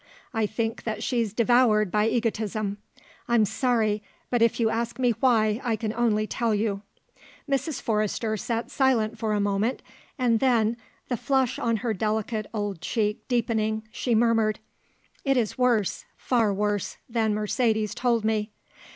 I 0.33 0.47
think 0.47 0.81
that 0.83 1.03
she's 1.03 1.31
devoured 1.31 1.91
by 1.91 2.07
egotism. 2.07 2.79
I'm 3.27 3.45
sorry. 3.45 4.01
But 4.31 4.41
if 4.41 4.59
you 4.59 4.71
ask 4.71 4.97
me 4.97 5.11
why, 5.11 5.61
I 5.63 5.75
can 5.75 5.93
only 5.93 6.25
tell 6.25 6.55
you." 6.55 6.81
Mrs. 7.47 7.79
Forrester 7.79 8.35
sat 8.35 8.71
silent 8.71 9.19
for 9.19 9.33
a 9.33 9.39
moment, 9.39 9.83
and 10.17 10.39
then, 10.39 10.75
the 11.07 11.17
flush 11.17 11.59
on 11.59 11.77
her 11.85 11.93
delicate 11.93 12.47
old 12.51 12.81
cheek 12.81 13.27
deepening, 13.27 13.87
she 13.91 14.15
murmured: 14.15 14.57
"It 15.23 15.37
is 15.37 15.55
worse, 15.59 16.05
far 16.17 16.51
worse, 16.51 16.97
than 17.07 17.35
Mercedes 17.35 17.93
told 17.93 18.25
me. 18.25 18.49